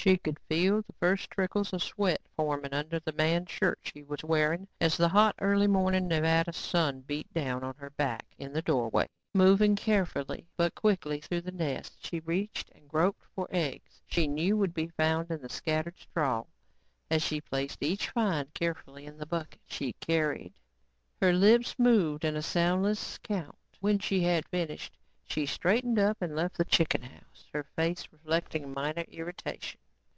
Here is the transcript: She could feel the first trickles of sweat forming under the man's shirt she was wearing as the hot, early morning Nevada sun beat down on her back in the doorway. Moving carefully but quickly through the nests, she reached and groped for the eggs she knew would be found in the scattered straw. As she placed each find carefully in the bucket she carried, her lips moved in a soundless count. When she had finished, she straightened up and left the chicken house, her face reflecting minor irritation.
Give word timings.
She 0.00 0.16
could 0.16 0.40
feel 0.48 0.80
the 0.80 0.94
first 0.94 1.30
trickles 1.30 1.74
of 1.74 1.82
sweat 1.82 2.22
forming 2.34 2.72
under 2.72 3.00
the 3.00 3.12
man's 3.12 3.50
shirt 3.50 3.80
she 3.82 4.02
was 4.02 4.24
wearing 4.24 4.66
as 4.80 4.96
the 4.96 5.10
hot, 5.10 5.34
early 5.42 5.66
morning 5.66 6.08
Nevada 6.08 6.54
sun 6.54 7.02
beat 7.02 7.30
down 7.34 7.62
on 7.62 7.74
her 7.76 7.90
back 7.90 8.24
in 8.38 8.54
the 8.54 8.62
doorway. 8.62 9.06
Moving 9.34 9.76
carefully 9.76 10.46
but 10.56 10.74
quickly 10.74 11.20
through 11.20 11.42
the 11.42 11.52
nests, 11.52 11.98
she 12.08 12.20
reached 12.20 12.70
and 12.70 12.88
groped 12.88 13.22
for 13.34 13.46
the 13.50 13.56
eggs 13.56 14.00
she 14.06 14.26
knew 14.26 14.56
would 14.56 14.72
be 14.72 14.88
found 14.88 15.30
in 15.30 15.42
the 15.42 15.50
scattered 15.50 15.98
straw. 16.00 16.44
As 17.10 17.22
she 17.22 17.42
placed 17.42 17.82
each 17.82 18.08
find 18.08 18.54
carefully 18.54 19.04
in 19.04 19.18
the 19.18 19.26
bucket 19.26 19.60
she 19.66 19.92
carried, 20.00 20.54
her 21.20 21.34
lips 21.34 21.74
moved 21.78 22.24
in 22.24 22.36
a 22.36 22.42
soundless 22.42 23.18
count. 23.18 23.58
When 23.80 23.98
she 23.98 24.22
had 24.22 24.48
finished, 24.48 24.96
she 25.26 25.44
straightened 25.44 25.98
up 25.98 26.22
and 26.22 26.34
left 26.34 26.56
the 26.56 26.64
chicken 26.64 27.02
house, 27.02 27.50
her 27.52 27.64
face 27.76 28.08
reflecting 28.10 28.72
minor 28.72 29.04
irritation. 29.06 29.78